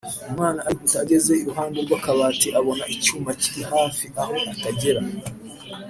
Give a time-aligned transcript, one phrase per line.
[0.29, 5.01] Umwana arihuta ageze iruhande rw’akabati abona icyuma kiri hejuru aho atagera